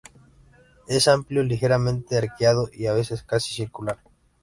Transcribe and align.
Es 0.87 1.07
amplio, 1.07 1.43
ligeramente 1.43 2.17
arqueado 2.17 2.71
y 2.73 2.87
a 2.87 2.93
veces 2.93 3.21
casi 3.21 3.53
circular. 3.53 3.99